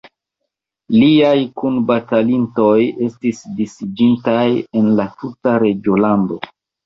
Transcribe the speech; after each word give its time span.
Liaj 0.93 1.33
kunbatalintoj 1.63 2.79
estis 3.07 3.43
disiĝintaj 3.59 4.47
en 4.81 4.89
la 5.01 5.05
tuta 5.23 5.55
reĝolando. 5.65 6.41